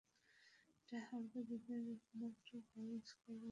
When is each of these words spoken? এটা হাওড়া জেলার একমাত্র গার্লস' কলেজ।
এটা 0.73 0.97
হাওড়া 1.07 1.39
জেলার 1.49 1.83
একমাত্র 1.95 2.49
গার্লস' 2.69 3.15
কলেজ। 3.21 3.49